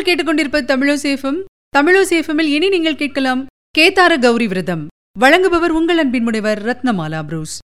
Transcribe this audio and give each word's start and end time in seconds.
நீங்கள் 0.00 0.16
கேட்டுக்கொண்டிருப்ப 0.16 0.58
தமிழோசேஃபம் 0.70 1.38
தமிழோசேஃபமில் 1.76 2.50
இனி 2.56 2.68
நீங்கள் 2.74 2.98
கேட்கலாம் 3.00 3.40
கேதார 3.78 4.12
கௌரி 4.18 4.46
விரதம். 4.50 4.84
வழங்குபவர் 5.20 5.72
உங்கள் 5.78 5.98
அன்பின் 6.02 6.24
முனைவர் 6.26 6.60
ரத்னமாலா 6.68 7.20
புரூஸ். 7.28 7.56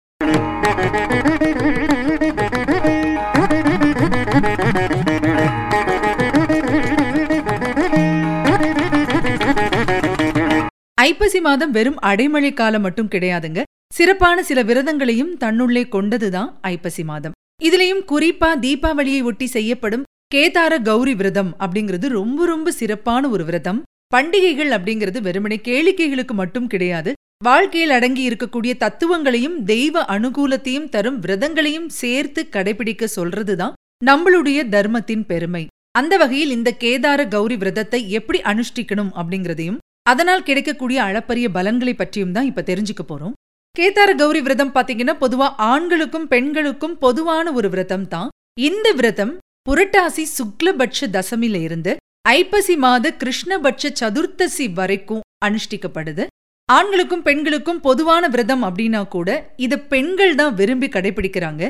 ஐப்பசி 10.94 11.40
மாதம் 11.40 11.74
வெறும் 11.76 12.00
அடைமழை 12.10 12.52
காலம் 12.54 12.84
மட்டும் 12.86 13.12
கிடையாதுங்க. 13.14 13.62
சிறப்பான 13.98 14.42
சில 14.48 14.62
விரதங்களையும் 14.70 15.32
தன்னுள்ளே 15.44 15.84
கொண்டதுதான் 15.94 16.50
ஐப்பசி 16.74 17.04
மாதம். 17.12 17.36
இதுலயும் 17.68 18.02
குறிப்பா 18.12 18.50
தீபாவளியை 18.66 19.22
ஒட்டி 19.30 19.48
செய்யப்படும் 19.56 20.04
கேதார 20.30 20.74
கௌரி 20.82 21.12
விரதம் 21.14 21.50
அப்படிங்கிறது 21.64 22.06
ரொம்ப 22.20 22.46
ரொம்ப 22.46 22.68
சிறப்பான 22.70 23.28
ஒரு 23.28 23.44
விரதம். 23.48 23.80
பண்டிகைகள் 24.14 24.70
அப்படிங்கிறது 24.76 25.18
வெறுமனே 25.26 25.58
கேளிக்கைகளுக்கு 25.68 26.34
மட்டும் 26.40 26.66
கிடையாது. 26.72 27.10
வாழ்க்கையில் 27.44 27.94
அடங்கி 27.96 28.22
இருக்கக்கூடிய 28.28 28.72
தத்துவங்களையும் 28.82 29.56
தெய்வ 29.64 30.02
அனுகூலத்தையும் 30.14 30.88
தரும் 30.94 31.18
விரதங்களையும் 31.20 31.88
சேர்த்து 32.00 32.42
கடைபிடிக்க 32.56 33.08
சொல்றதுதான் 33.16 33.76
நம்மளுடைய 34.06 34.58
தர்மத்தின் 34.74 35.24
பெருமை. 35.30 35.62
அந்த 35.98 36.14
வகையில் 36.22 36.54
இந்த 36.56 36.70
கேதார 36.84 37.28
கௌரி 37.28 37.58
விரதத்தை 37.62 38.00
எப்படி 38.18 38.40
அனுஷ்டிக்கணும் 38.52 39.14
அப்படிங்கறதையும் 39.20 39.80
அதனால் 40.10 40.46
கிடைக்கக்கூடிய 40.48 40.98
அளப்பரிய 41.08 41.46
பலன்களை 41.58 41.94
பற்றியும் 41.94 42.34
தான் 42.36 42.48
இப்ப 42.50 42.66
தெரிஞ்சுக்க 42.70 43.02
போறோம். 43.04 43.34
கேதார 43.76 44.10
கௌரி 44.22 44.40
விரதம் 44.46 44.74
பாத்தீங்கன்னா 44.74 45.16
பொதுவா 45.22 45.48
ஆண்களுக்கும் 45.70 46.28
பெண்களுக்கும் 46.34 46.98
பொதுவான 46.98 47.52
ஒரு 47.52 47.68
விரதம் 47.74 48.08
தான் 48.08 48.28
இந்த 48.68 48.88
விரதம் 49.00 49.34
புரட்டாசி 49.68 50.24
சுக்லபட்ச 50.36 51.06
தசமில 51.12 51.60
இருந்து 51.66 51.92
ஐப்பசி 52.28 52.74
மாத 52.76 53.12
கிருஷ்ணபட்ச 53.20 53.90
சதுர்த்தசி 54.00 54.66
வரைக்கும் 54.72 55.22
அனுஷ்டிக்கப்படுது. 55.46 56.24
ஆண்களுக்கும் 56.68 57.22
பெண்களுக்கும் 57.22 57.80
பொதுவான 57.80 58.28
விரதம் 58.28 58.62
அப்படின்னா 58.62 59.00
கூட 59.08 59.28
இத 59.56 59.78
பெண்கள் 59.92 60.34
தான் 60.34 60.54
விரும்பி 60.54 60.88
கடைபிடிக்கிறாங்க. 60.88 61.62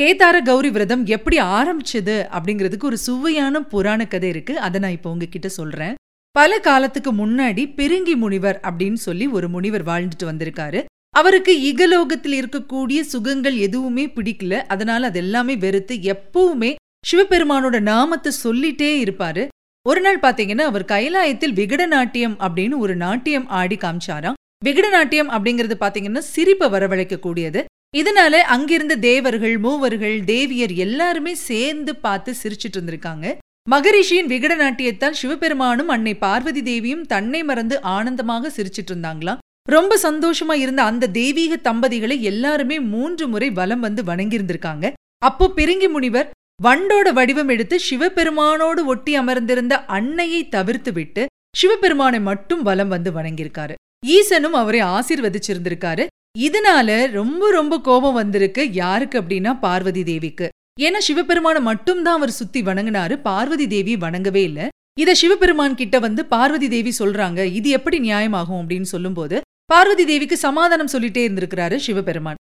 கேதார 0.00 0.36
கௌரி 0.42 0.70
விரதம் 0.70 1.04
எப்படி 1.06 1.38
ஆரம்பிச்சது 1.58 2.16
அப்படிங்கிறதுக்கு 2.36 2.90
ஒரு 2.90 2.98
சுவையான 3.06 3.62
புராண 3.72 4.06
கதை 4.06 4.28
இருக்கு. 4.28 4.58
அதை 4.58 4.80
நான் 4.80 4.90
இப்போ 4.90 5.10
உங்ககிட்ட 5.10 5.48
சொல்றேன். 5.48 5.94
பல 6.36 6.58
காலத்துக்கு 6.58 7.12
முன்னாடி 7.12 7.62
பிரிங்கி 7.78 8.14
முனிவர் 8.16 8.60
அப்படின்னு 8.68 9.00
சொல்லி 9.08 9.26
ஒரு 9.26 9.48
முனிவர் 9.48 9.84
வாழ்ந்துட்டு 9.84 10.26
வந்திருக்காரு. 10.32 10.82
அவருக்கு 11.14 11.54
இகலோகத்தில் 11.70 12.36
இருக்கக்கூடிய 12.40 13.00
சுகங்கள் 13.14 13.56
எதுவுமே 13.66 14.06
பிடிக்கல. 14.06 14.54
அதனால 14.74 15.06
அது 15.06 15.18
எல்லாமே 15.18 15.56
வெறுத்து 15.56 15.96
எப்பவுமே 16.14 16.70
சிவபெருமானோட 17.10 17.76
நாமத்தை 17.88 18.30
சொல்லிட்டே 18.44 18.90
இருப்பாரு. 19.04 19.42
ஒரு 19.86 20.00
நாள் 20.04 20.20
பாத்தீங்கன்னா 20.24 20.64
அவர் 20.70 20.84
கைலாயத்தில் 20.92 21.54
விகட 21.58 21.82
நாட்டியம் 21.86 22.36
அப்படின்னு 22.44 22.76
ஒரு 22.84 22.94
நாட்டியம் 23.02 23.46
ஆடி 23.60 23.76
காமிச்சாராம். 23.84 24.36
விகட 24.66 24.86
நாட்டியம் 24.96 25.30
அப்படிங்கிறது 25.36 25.76
பாத்தீங்கன்னா 25.82 26.22
சிரிப்பை 26.34 26.66
வரவழைக்க 26.74 27.16
கூடியது 27.18 27.60
இதனால 28.00 28.34
அங்கிருந்த 28.54 28.94
தேவர்கள் 29.08 29.56
மூவர்கள் 29.64 30.16
தேவியர் 30.30 30.74
எல்லாருமே 30.84 31.32
சேர்ந்து 31.48 31.92
பார்த்து 32.04 32.30
சிரிச்சிட்டு 32.42 32.76
இருந்திருக்காங்க. 32.78 33.26
மகரிஷியின் 33.70 34.30
விகட 34.32 34.52
நாட்டியத்தால் 34.62 35.18
சிவபெருமானும் 35.20 35.90
அன்னை 35.94 36.14
பார்வதி 36.24 36.62
தேவியும் 36.70 37.04
தன்னை 37.12 37.40
மறந்து 37.48 37.76
ஆனந்தமாக 37.96 38.50
சிரிச்சிட்டு 38.56 38.92
இருந்தாங்களாம். 38.92 39.40
ரொம்ப 39.68 39.98
சந்தோஷமா 40.06 40.54
இருந்த 40.62 40.82
அந்த 40.90 41.10
தெய்வீக 41.18 41.58
தம்பதிகளை 41.68 42.16
எல்லாருமே 42.30 42.78
மூன்று 42.92 43.26
முறை 43.32 43.50
வலம் 43.58 43.84
வந்து 43.86 44.02
வணங்கியிருந்திருக்காங்க. 44.10 44.86
அப்போ 45.28 45.46
பிரிங்கி 45.58 45.90
முனிவர் 45.96 46.30
வண்டோட 46.64 47.08
வடிவம் 47.16 47.50
எடுத்து 47.52 47.76
சிவபெருமானோடு 47.88 48.80
ஒட்டி 48.92 49.12
அமர்ந்திருந்த 49.20 49.74
அன்னையை 49.96 50.40
தவிர்த்து 50.54 50.90
விட்டு 50.92 51.22
சிவபெருமானை 51.56 52.20
மட்டும் 52.20 52.62
வலம் 52.62 52.90
வந்து 52.94 53.10
வணங்கியிருக்காரு. 53.16 53.74
ஈசனும் 54.06 54.56
அவரை 54.60 54.80
ஆசீர்வதிச்சிருந்திருக்காரு. 54.96 56.04
இதனால 56.38 56.88
ரொம்ப 57.10 57.50
ரொம்ப 57.50 57.74
கோபம் 57.88 58.18
வந்திருக்கு 58.20 58.62
யாருக்கு 58.72 59.16
அப்படின்னா 59.22 59.52
பார்வதி 59.64 60.02
தேவிக்கு. 60.10 60.48
ஏன்னா 60.80 61.00
சிவபெருமான 61.08 61.60
மட்டும்தான் 61.70 62.18
அவர் 62.18 62.34
சுத்தி 62.40 62.62
வணங்கினாரு 62.62 63.16
பார்வதி 63.28 63.66
தேவி 63.74 63.96
வணங்கவே 63.96 64.42
இல்ல. 64.50 64.68
இத 65.00 65.14
சிவபெருமான் 65.22 65.78
கிட்ட 65.80 65.98
வந்து 66.06 66.24
பார்வதி 66.34 66.68
தேவி 66.68 66.92
சொல்றாங்க 66.98 67.40
இது 67.58 67.68
எப்படி 67.78 67.98
நியாயமாகும் 68.08 68.60
அப்படின்னு 68.60 68.88
சொல்லும்போது 68.94 69.38
பார்வதி 69.64 70.04
தேவிக்கு 70.04 70.36
சமாதானம் 70.46 70.92
சொல்லிட்டே 70.92 71.24
இருந்திருக்கிறாரு 71.26 71.76
சிவபெருமான். 71.88 72.40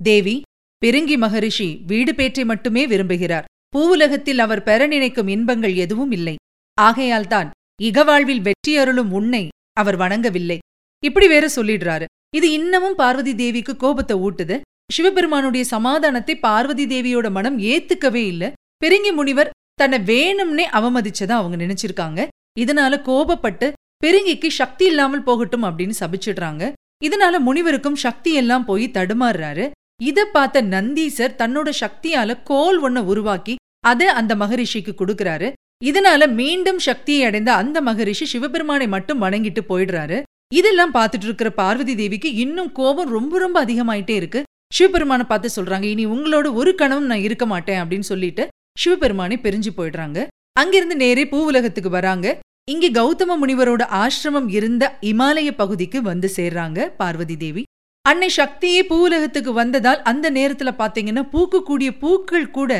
தேவி 0.00 0.36
பெருங்கி 0.84 1.16
மகரிஷி 1.16 1.82
வீடு 1.86 2.14
பேற்றை 2.14 2.44
மட்டுமே 2.44 2.86
விரும்புகிறார். 2.86 3.44
பூவுலகத்தில் 3.76 4.38
அவர் 4.38 4.62
பெற 4.62 4.86
நினைக்கும் 4.86 5.28
இன்பங்கள் 5.28 5.74
எதுவும் 5.74 6.10
இல்லை. 6.10 6.34
ஆகையால்தான் 6.80 7.50
இகவாழ்வில் 7.82 8.40
வெற்றி 8.40 8.76
அருளும் 8.76 9.12
உன்னை 9.12 9.48
அவர் 9.72 9.98
வணங்கவில்லை. 9.98 10.58
இப்படி 11.04 11.26
வேற 11.28 11.48
சொல்லிடுறாரு. 11.56 12.04
இது 12.36 12.50
இன்னமும் 12.50 12.94
பார்வதி 12.94 13.34
தேவிக்கு 13.34 13.76
கோபத்தை 13.76 14.16
ஊட்டுது. 14.16 14.60
சிவபெருமானுடைய 14.92 15.66
சமாதானத்தை 15.66 16.38
பார்வதி 16.38 16.86
தேவியோட 16.86 17.30
மனம் 17.30 17.58
ஏத்துக்கவே 17.58 18.22
இல்ல. 18.32 18.52
பெருங்கி 18.84 19.12
முனிவர் 19.12 19.50
தன்னை 19.74 19.98
வேணும்னே 19.98 20.66
அவமதிச்சதா 20.78 21.30
அவங்க 21.30 21.56
நினைச்சிருக்காங்க. 21.64 22.26
இதனால 22.60 22.94
கோபப்பட்டு 23.08 23.72
பெருங்கிக்கு 24.06 24.48
சக்தி 24.48 24.84
இல்லாமல் 24.84 25.22
போகட்டும் 25.22 25.62
அப்படின்னு 25.62 25.94
சபிச்சிடுறாங்க. 26.00 26.72
இதனால 27.04 27.38
முனிவருக்கும் 27.46 28.02
சக்தி 28.04 28.32
எல்லாம் 28.32 28.64
போய் 28.64 28.90
தடுமாறுறாரு. 28.94 29.70
இத 30.00 30.20
பார்த்த 30.36 30.62
நந்தீசர் 30.74 31.36
தன்னோட 31.40 31.68
சக்தியால 31.80 32.30
கோல் 32.44 32.78
ஒன்ன 32.86 33.02
உருவாக்கி 33.12 33.54
அத 33.90 34.12
அந்த 34.20 34.32
மகரிஷிக்கு 34.42 34.92
கொடுக்கறாரு. 35.00 35.48
இதனால 35.84 36.28
மீண்டும் 36.40 36.78
சக்தியை 36.78 37.22
அடைந்த 37.28 37.50
அந்த 37.54 37.78
மகரிஷி 37.88 38.26
சிவபெருமானை 38.32 38.86
மட்டும் 38.94 39.22
வணங்கிட்டு 39.22 39.62
போயிடுறாரு. 39.70 40.18
இதெல்லாம் 40.58 40.94
பார்த்துட்டு 40.96 41.26
இருக்கிற 41.28 41.50
பார்வதி 41.50 41.94
தேவிக்கு 41.94 42.28
இன்னும் 42.44 42.72
கோபம் 42.72 43.12
ரொம்ப 43.16 43.38
ரொம்ப 43.38 43.56
அதிகமாயிட்டே 43.64 44.14
இருக்கு. 44.20 44.40
சிவபெருமானை 44.74 45.24
பார்த்து 45.26 45.48
சொல்றாங்க 45.56 45.86
இனி 45.92 46.04
உங்களோட 46.06 46.46
ஒரு 46.60 46.70
கணவன் 46.80 47.10
நான் 47.12 47.26
இருக்க 47.26 47.46
மாட்டேன் 47.46 47.80
அப்படின்னு 47.82 48.06
சொல்லிட்டு 48.12 48.44
சிவபெருமானை 48.78 49.36
பிரிஞ்சு 49.44 49.70
போயிடுறாங்க. 49.76 50.20
அங்கிருந்து 50.60 50.96
நேரே 51.04 51.24
பூவுலகத்துக்கு 51.32 51.90
வராங்க. 51.98 52.26
இங்கே 52.72 52.88
கௌதம 52.90 53.36
முனிவரோட 53.42 53.82
ஆசிரமம் 54.02 54.48
இருந்த 54.48 54.84
இமாலய 55.10 55.50
பகுதிக்கு 55.62 55.98
வந்து 56.02 56.28
சேர்றாங்க 56.36 56.88
பார்வதி 57.00 57.36
தேவி. 57.36 57.62
அன்னை 58.10 58.30
சக்தியே 58.36 58.80
பூவுலகத்துக்கு 58.88 59.52
வந்ததால் 59.52 60.02
அந்த 60.02 60.30
நேரத்துல 60.30 60.70
பாத்தீங்கன்னா 60.80 61.22
பூக்கக்கூடிய 61.34 61.90
பூக்கள் 61.98 62.50
கூட 62.56 62.72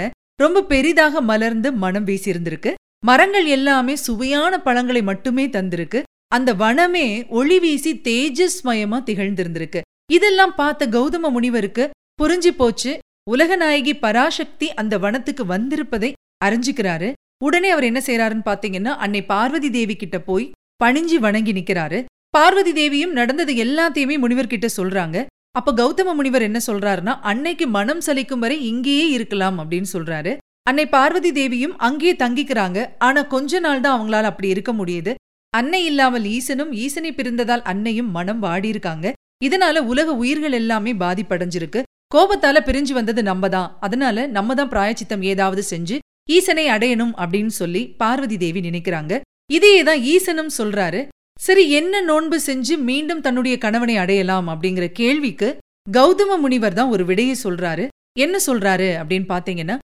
ரொம்ப 0.42 0.62
பெரிதாக 0.72 1.20
மலர்ந்து 1.20 1.68
மனம் 1.72 2.06
வீசியிருந்திருக்கு. 2.06 2.70
மரங்கள் 3.06 3.46
எல்லாமே 3.46 3.94
சுவையான 3.96 4.58
பழங்களை 4.60 5.02
மட்டுமே 5.02 5.46
தந்திருக்கு. 5.46 6.02
அந்த 6.34 6.50
வனமே 6.54 7.06
ஒளி 7.28 7.58
வீசி 7.58 7.92
தேஜஸ்மயமா 8.08 8.98
திகழ்ந்திருந்திருக்கு. 9.08 9.80
இதெல்லாம் 10.12 10.54
பார்த்த 10.54 10.86
கௌதம 10.86 11.30
முனிவருக்கு 11.30 11.84
புரிஞ்சு 12.22 12.52
போச்சு. 12.60 12.92
உலகநாயகி 13.30 13.94
பராசக்தி 13.98 14.74
அந்த 14.80 14.94
வனத்துக்கு 14.98 15.44
வந்திருப்பதை 15.46 16.12
அறிஞ்சுக்கிறாரு. 16.44 17.12
உடனே 17.44 17.70
அவர் 17.70 17.84
என்ன 17.84 18.00
செய்யறாருன்னு 18.06 18.48
பாத்தீங்கன்னா 18.50 18.92
அன்னை 19.04 19.22
பார்வதி 19.24 19.70
தேவி 19.70 19.96
கிட்ட 19.96 20.18
போய் 20.20 20.52
பணிஞ்சு 20.84 21.16
வணங்கி 21.26 21.52
நிக்கிறாரு. 21.52 22.04
பார்வதி 22.34 22.72
தேவியும் 22.78 23.16
நடந்தது 23.18 23.52
எல்லாத்தையுமே 23.64 24.16
முனிவர் 24.22 24.52
கிட்ட 24.52 24.68
சொல்றாங்க. 24.78 25.16
அப்ப 25.58 25.72
கௌதம 25.80 26.14
முனிவர் 26.18 26.44
என்ன 26.46 26.58
சொல்றாருன்னா 26.68 27.12
அன்னைக்கு 27.30 27.66
மனம் 27.76 28.02
சலிக்கும் 28.06 28.42
வரை 28.44 28.56
இங்கேயே 28.70 29.04
இருக்கலாம் 29.16 29.56
அப்படின்னு 29.62 29.88
சொல்றாரு. 29.92 30.32
அன்னை 30.68 30.84
பார்வதி 30.94 31.30
தேவியும் 31.38 31.74
அங்கேயே 31.86 32.14
தங்கிக்கிறாங்க. 32.22 32.78
ஆனா 33.06 33.20
கொஞ்ச 33.34 33.60
நாள் 33.66 33.82
தான் 33.84 33.96
அவங்களால 33.96 34.30
அப்படி 34.32 34.48
இருக்க 34.54 34.72
முடியுது. 34.80 35.12
அன்னை 35.52 35.80
இல்லாமல் 35.90 36.26
ஈசனும் 36.36 36.72
ஈசனை 36.84 37.10
பிரிந்ததால் 37.18 37.64
அன்னையும் 37.72 38.10
மனம் 38.16 38.40
வாடியிருக்காங்க. 38.46 39.06
இதனால 39.46 39.76
உலக 39.92 40.08
உயிர்கள் 40.22 40.56
எல்லாமே 40.60 40.92
பாதிப்படைஞ்சிருக்கு. 41.02 41.80
கோபத்தால 42.14 42.58
பிரிஞ்சு 42.68 42.92
வந்தது 42.98 43.20
நம்ம 43.30 43.48
தான். 43.56 43.70
அதனால 43.86 44.26
நம்ம 44.36 44.54
தான் 44.60 44.72
பிராயச்சித்தம் 44.74 45.24
ஏதாவது 45.32 45.62
செஞ்சு 45.72 45.96
ஈசனை 46.36 46.66
அடையணும் 46.74 47.14
அப்படின்னு 47.22 47.54
சொல்லி 47.62 47.82
பார்வதி 48.02 48.36
தேவி 48.44 48.60
நினைக்கிறாங்க. 48.68 49.14
இதையே 49.56 49.80
தான் 49.88 50.02
ஈசனும் 50.12 50.54
சொல்றாரு. 50.58 51.00
சரி 51.40 51.70
என்ன 51.70 52.00
நோன்பு 52.00 52.36
செஞ்சு 52.40 52.74
மீண்டும் 52.88 53.20
தன்னுடைய 53.20 53.54
கணவனை 53.58 53.96
அடையலாம் 53.96 54.46
அப்படிங்கிற 54.52 54.86
கேள்விக்கு 55.00 55.48
கௌதம 55.96 56.36
முனிவர் 56.42 56.76
தான் 56.78 56.92
ஒரு 56.94 57.04
விடையை 57.04 57.34
சொல்றாரு. 57.44 57.84
என்ன 58.18 58.36
சொல்றாரு 58.46 58.88
அப்படின்னு 59.00 59.26
பாத்தீங்கன்னா 59.32 59.76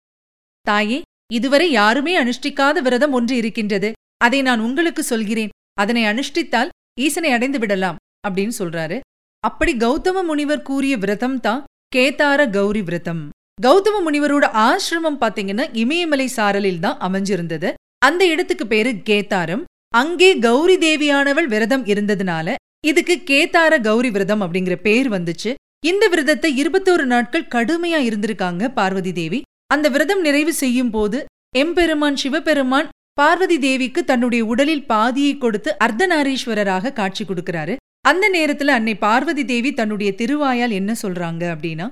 தாயே 0.66 0.98
இதுவரை 1.32 1.70
யாருமே 1.70 2.12
அனுஷ்டிக்காத 2.22 2.76
விரதம் 2.86 3.12
ஒன்று 3.12 3.34
இருக்கின்றது. 3.36 3.88
அதை 4.24 4.42
நான் 4.42 4.60
உங்களுக்கு 4.60 5.02
சொல்கிறேன். 5.02 5.52
அதனை 5.82 6.02
அனுஷ்டித்தால் 6.04 6.72
ஈசனை 7.06 7.30
அடைந்து 7.32 7.58
விடலாம் 7.58 7.98
அப்படின்னு 8.26 8.54
சொல்றாரு. 8.58 8.96
அப்படி 9.44 9.72
கௌதம 9.76 10.22
முனிவர் 10.22 10.62
கூறிய 10.62 10.96
விரதம் 10.96 11.38
தான் 11.40 11.64
கேதார 11.96 12.40
கௌரி 12.50 12.82
விரதம். 12.88 13.22
கௌதம 13.62 13.96
முனிவரோட 14.06 14.46
ஆசிரமம் 14.68 15.20
பாத்தீங்கன்னா 15.22 15.64
இமயமலை 15.82 16.26
சாரலில் 16.36 16.82
தான் 16.86 17.00
அமைஞ்சிருந்தது. 17.08 17.70
அந்த 17.98 18.22
இடத்துக்கு 18.26 18.66
பேரு 18.66 18.92
கேதாரம். 19.10 19.64
அங்கே 19.98 20.28
கௌரி 20.44 20.74
தேவியானவள் 20.84 21.46
விரதம் 21.52 21.84
இருந்ததுனால 21.92 22.54
இதுக்கு 22.88 23.14
கேத்தார 23.30 23.72
கௌரி 23.86 24.10
விரதம் 24.14 24.42
அப்படிங்கிற 24.44 24.74
பேர் 24.84 25.08
வந்துச்சு. 25.14 25.50
இந்த 25.90 26.04
விரதத்தை 26.12 26.50
இருபத்தோரு 26.62 27.04
நாட்கள் 27.12 27.50
கடுமையா 27.54 28.00
இருந்திருக்காங்க 28.08 28.62
பார்வதி 28.78 29.12
தேவி. 29.12 29.40
அந்த 29.74 29.86
விரதம் 29.94 30.22
நிறைவு 30.26 30.52
செய்யும் 30.60 30.92
போது 30.96 31.18
எம்பெருமான் 31.62 32.18
சிவபெருமான் 32.22 32.90
பார்வதி 33.20 33.56
தேவிக்கு 33.66 34.00
தன்னுடைய 34.10 34.42
உடலில் 34.52 34.86
பாதியை 34.92 35.34
கொடுத்து 35.38 35.70
அர்த்தநாரீஸ்வரராக 35.84 36.92
காட்சி 37.00 37.24
கொடுக்கிறாரு. 37.24 37.76
அந்த 38.10 38.24
நேரத்துல 38.36 38.74
அன்னை 38.78 38.94
பார்வதி 39.06 39.44
தேவி 39.52 39.72
தன்னுடைய 39.80 40.12
திருவாயால் 40.20 40.76
என்ன 40.80 40.94
சொல்றாங்க 41.02 41.42
அப்படின்னா 41.54 41.88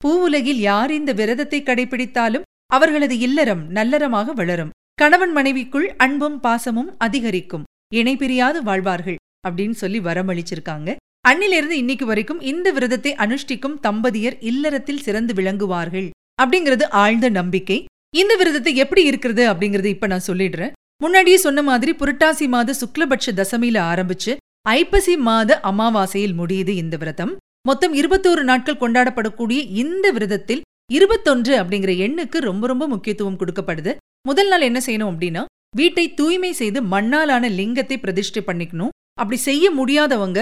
பூவுலகில் 0.00 0.60
யார் 0.70 0.92
இந்த 1.00 1.12
விரதத்தை 1.20 1.60
கடைபிடித்தாலும் 1.62 2.46
அவர்களது 2.76 3.16
இல்லறம் 3.26 3.62
நல்லறமாக 3.78 4.32
வளரும். 4.40 4.72
கணவன் 5.00 5.34
மனைவிக்குள் 5.36 5.88
அன்பும் 5.96 6.38
பாசமும் 6.40 6.88
அதிகரிக்கும். 6.98 7.64
இணை 7.94 8.14
பிரியாது 8.16 8.58
வாழ்வார்கள் 8.62 9.18
அப்படின்னு 9.48 9.76
சொல்லி 9.82 10.00
வரமளிச்சிருக்காங்க. 10.00 10.88
அன்னிலிருந்து 11.28 11.76
இன்னைக்கு 11.82 12.06
வரைக்கும் 12.06 12.40
இந்த 12.50 12.68
விரதத்தை 12.76 13.12
அனுஷ்டிக்கும் 13.24 13.76
தம்பதியர் 13.86 14.36
இல்லறத்தில் 14.50 15.04
சிறந்து 15.06 15.34
விளங்குவார்கள் 15.34 16.08
அப்படிங்கிறது 16.42 16.84
ஆழ்ந்த 17.02 17.28
நம்பிக்கை. 17.28 17.78
இந்த 18.16 18.32
விரதத்தை 18.36 18.72
எப்படி 18.84 19.04
இருக்கிறது 19.10 19.44
அப்படிங்கறது 19.52 19.92
இப்ப 19.94 20.06
நான் 20.06 20.26
சொல்லிடுறேன். 20.26 20.74
முன்னாடியே 21.04 21.36
சொன்ன 21.36 21.62
மாதிரி 21.62 21.94
புரட்டாசி 22.00 22.48
மாத 22.48 22.74
சுக்லபட்ச 22.80 23.36
தசமியில 23.40 23.78
ஆரம்பிச்சு 23.92 24.34
ஐப்பசி 24.68 25.16
மாத 25.28 25.60
அமாவாசையில் 25.70 26.36
முடியுது 26.40 26.74
இந்த 26.82 26.96
விரதம். 26.96 27.32
மொத்தம் 27.68 27.94
இருபத்தோரு 27.94 28.42
நாட்கள் 28.50 28.82
கொண்டாடப்படக்கூடிய 28.82 29.60
இந்த 29.84 30.06
விரதத்தில் 30.18 30.64
இருபத்தொன்று 30.92 31.54
அப்படிங்கிற 31.62 31.94
எண்ணுக்கு 32.06 32.38
ரொம்ப 32.50 32.66
ரொம்ப 32.66 32.84
முக்கியத்துவம் 32.88 33.40
கொடுக்கப்படுது. 33.40 33.94
முதல் 34.28 34.50
நாள் 34.52 34.66
என்ன 34.68 34.78
செய்யணும் 34.86 35.10
அப்படின்னா 35.12 35.42
வீட்டை 35.78 36.04
தூய்மை 36.18 36.52
செய்து 36.60 36.78
மண்ணாலான 36.92 37.48
லிங்கத்தை 37.58 37.96
பிரதிஷ்டை 38.04 38.42
பண்ணிக்கணும். 38.46 38.94
அப்படி 39.20 39.38
செய்ய 39.48 39.70
முடியாதவங்க 39.78 40.38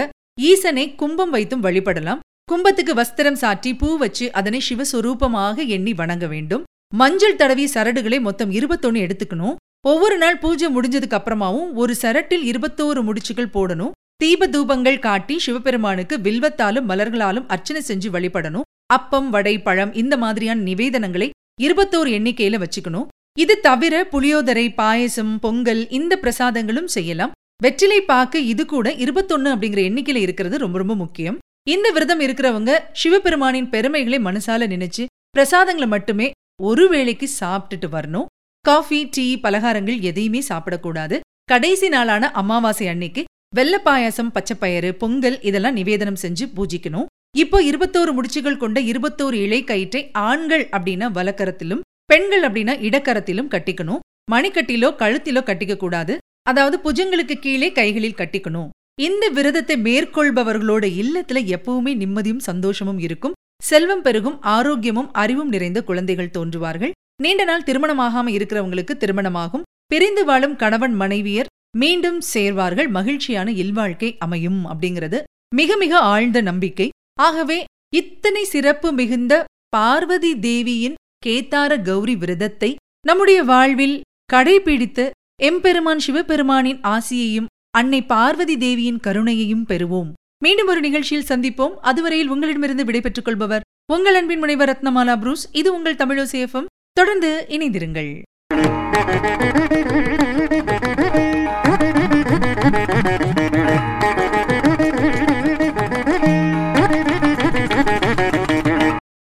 ஈசனை 0.49 0.85
கும்பம் 1.01 1.33
வைத்தும் 1.35 1.63
வழிபடலாம். 1.65 2.21
கும்பத்துக்கு 2.51 2.93
வஸ்திரம் 2.99 3.39
சாற்றி 3.41 3.71
பூ 3.81 3.87
வச்சு 4.01 4.25
அதனை 4.39 4.59
சிவஸ்வரூபமாக 4.67 5.65
எண்ணி 5.75 5.93
வணங்க 6.01 6.25
வேண்டும். 6.33 6.65
மஞ்சள் 6.99 7.39
தடவி 7.41 7.65
சரடுகளை 7.73 8.19
மொத்தம் 8.27 8.51
இருபத்தொன்னு 8.57 8.99
எடுத்துக்கணும். 9.05 9.57
ஒவ்வொரு 9.91 10.17
நாள் 10.21 10.39
பூஜை 10.43 10.67
முடிஞ்சதுக்கு 10.75 11.17
அப்புறமாவும் 11.17 11.71
ஒரு 11.81 11.93
சரட்டில் 12.03 12.45
இருபத்தோரு 12.51 13.01
முடிச்சுகள் 13.07 13.53
போடணும். 13.55 13.93
தீப 14.21 14.47
தூபங்கள் 14.53 15.03
காட்டி 15.07 15.35
சிவபெருமானுக்கு 15.45 16.15
வில்வத்தாலும் 16.27 16.87
மலர்களாலும் 16.91 17.49
அர்ச்சனை 17.55 17.81
செஞ்சு 17.89 18.09
வழிபடணும். 18.15 18.67
அப்பம் 18.97 19.29
வடை 19.35 19.55
பழம் 19.67 19.93
இந்த 20.01 20.13
மாதிரியான 20.23 20.63
நிவேதனங்களை 20.69 21.27
இருபத்தோரு 21.65 22.09
எண்ணிக்கையில 22.17 22.57
வச்சுக்கணும். 22.63 23.07
இது 23.43 23.55
தவிர 23.65 23.95
புளியோதரை 24.11 24.63
பாயசம் 24.77 25.33
பொங்கல் 25.39 25.81
இந்த 25.97 26.13
பிரசாதங்களும் 26.21 26.87
செய்யலாம். 26.93 27.33
வெற்றிலை 27.63 27.99
பாக்கு 28.01 28.39
இது 28.51 28.63
கூட 28.65 28.87
இருபத்தொன்னு 29.03 29.49
அப்படிங்கிற 29.53 29.81
எண்ணிக்கையில 29.89 30.21
இருக்கிறது 30.25 30.57
ரொம்ப 30.63 30.77
ரொம்ப 30.77 30.95
முக்கியம். 30.95 31.37
இந்த 31.73 31.87
விரதம் 31.95 32.21
இருக்கிறவங்க 32.25 32.71
சிவபெருமானின் 33.01 33.69
பெருமைகளை 33.73 34.19
மனசால 34.27 34.67
நினைச்சு 34.73 35.05
பிரசாதங்களை 35.37 35.87
மட்டுமே 35.95 36.27
ஒரு 36.69 36.85
வேளைக்கு 36.93 37.27
சாப்பிட்டுட்டு 37.39 37.87
வரணும். 37.95 38.27
காஃபி 38.65 38.99
டீ 39.15 39.25
பலகாரங்கள் 39.43 39.99
எதையுமே 40.09 40.41
சாப்பிடக்கூடாது. 40.49 41.17
கடைசி 41.51 41.89
நாளான 41.95 42.31
அமாவாசை 42.41 42.87
அன்னைக்கு 42.93 43.23
வெள்ள 43.57 43.75
பாயாசம் 43.85 44.33
பச்சைப்பயறு 44.35 44.89
பொங்கல் 45.01 45.37
இதெல்லாம் 45.49 45.77
நிவேதனம் 45.79 46.21
செஞ்சு 46.23 46.47
பூஜிக்கணும். 46.57 47.09
இப்போ 47.43 47.57
இருபத்தோரு 47.71 48.11
முடிச்சுகள் 48.17 48.61
கொண்ட 48.63 48.77
இருபத்தோரு 48.91 49.37
இலை 49.45 49.61
கயிற்றை 49.63 50.01
ஆண்கள் 50.29 50.65
அப்படின்னா 50.77 51.09
வலக்கரத்திலும் 51.17 51.83
பெண்கள் 52.09 52.43
அப்படின்னா 52.47 52.73
இடக்கரத்திலும் 52.87 53.51
கட்டிக்கணும் 53.53 54.03
மணிக்கட்டிலோ 54.31 54.89
கழுத்திலோ 55.01 55.41
கட்டிக்க 55.49 55.73
கூடாது 55.77 56.13
அதாவது 56.41 56.77
புஜங்களுக்கு 56.85 57.35
கீழே 57.39 57.69
கைகளில் 57.71 58.19
கட்டிக்கணும். 58.19 58.69
இந்த 58.99 59.25
விரதத்தை 59.29 59.75
மேற்கொள்பவர்களோட 59.81 60.85
இல்லத்துல 61.01 61.41
எப்பவுமே 61.55 61.91
நிம்மதியும் 62.01 62.45
சந்தோஷமும் 62.49 62.99
இருக்கும். 62.99 63.35
செல்வம் 63.63 64.01
பெருகும் 64.01 64.37
ஆரோக்கியமும் 64.55 65.09
அறிவும் 65.21 65.49
நிறைந்த 65.49 65.79
குழந்தைகள் 65.83 66.33
தோன்றுவார்கள். 66.37 66.93
நீண்ட 67.23 67.43
நாள் 67.43 67.65
திருமணமாகாம 67.65 68.31
இருக்கிறவங்களுக்கு 68.37 68.95
திருமணமாகும். 69.03 69.65
பிரிந்து 69.85 70.23
வாழும் 70.25 70.55
கணவன் 70.55 70.95
மனைவியர் 71.01 71.51
மீண்டும் 71.77 72.19
சேர்வார்கள். 72.33 72.89
மகிழ்ச்சியான 72.97 73.51
இல்வாழ்க்கை 73.63 74.09
அமையும் 74.17 74.61
அப்படிங்கிறது 74.71 75.19
மிக 75.55 75.77
மிக 75.77 75.93
ஆழ்ந்த 76.13 76.39
நம்பிக்கை. 76.41 76.87
ஆகவே 77.19 77.59
இத்தனை 77.95 78.43
சிறப்பு 78.53 78.89
மிகுந்த 78.91 79.33
பார்வதி 79.75 80.31
தேவியின் 80.39 80.97
கேத்தார 81.25 81.71
கௌரி 81.81 82.15
விரதத்தை 82.15 82.69
நம்முடைய 83.07 83.39
வாழ்வில் 83.43 83.95
கடைபிடித்து 84.33 85.05
எம்பெருமான் 85.41 86.01
சிவபெருமானின் 86.05 86.79
ஆசியையும் 86.93 87.49
அன்னை 87.79 87.99
பார்வதி 88.11 88.55
தேவியின் 88.57 88.99
கருணையையும் 89.07 89.65
பெறுவோம். 89.71 90.11
மீண்டும் 90.43 90.67
ஒரு 90.67 90.79
நிகழ்ச்சியில் 90.79 91.27
சந்திப்போம். 91.29 91.75
அதுவரையில் 91.89 92.31
உங்களிடமிருந்து 92.33 92.85
விடைபெற்றுக் 92.85 93.27
கொள்பவர் 93.27 93.65
உங்கள் 93.93 94.17
அன்பின் 94.19 94.39
முனைவர் 94.39 94.69
ரத்னமாலா 94.71 95.15
புரூஸ். 95.19 95.45
இது 95.51 95.69
உங்கள் 95.73 95.99
தமிழோசேஃபம் 96.01 96.71
தொடர்ந்து 96.99 97.31
இணைந்திருங்கள். 97.55 98.11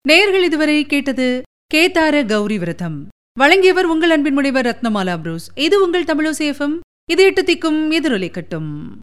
நேர்கள் 0.09 0.45
இதுவரை 0.49 0.85
கேட்டது 0.85 1.27
கேதார 1.73 2.25
கௌரி 2.25 2.57
விரதம். 2.57 3.07
வழங்கியவர் 3.39 3.85
உங்கள் 3.85 4.09
அன்பின் 4.09 4.33
முனைவர் 4.33 4.65
ரத்னமாலா 4.65 5.17
புரூஸ். 5.17 5.51
இது 5.55 5.83
உங்கள் 5.83 6.03
தமிழோசேஃபம் 6.03 6.75
இது 7.09 7.23
எட்டு 7.23 7.41
திக்கும் 7.43 7.79
எதிரொலை 7.91 8.31
கட்டும். 8.31 8.99